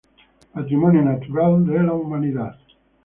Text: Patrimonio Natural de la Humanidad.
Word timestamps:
Patrimonio 0.51 1.03
Natural 1.03 1.63
de 1.63 1.83
la 1.83 1.93
Humanidad. 1.93 2.55